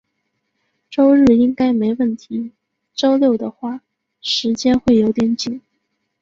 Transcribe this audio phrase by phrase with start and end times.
[0.89, 2.53] 周日应该没问题，
[2.95, 3.81] 周六的话，
[4.19, 5.61] 时间会有点紧。